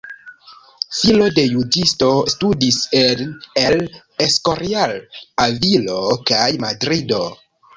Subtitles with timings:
[0.99, 3.21] Filo de juĝisto, studis en
[3.67, 3.77] El
[4.29, 4.97] Escorial,
[5.47, 6.01] Avilo
[6.33, 7.23] kaj Madrido.